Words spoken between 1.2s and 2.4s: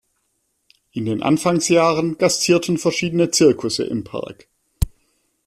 Anfangsjahren